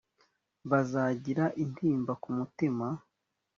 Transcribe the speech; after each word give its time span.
bazagira 0.69 1.45
intimba 1.63 2.13
ku 2.21 2.29
mutima 2.37 2.85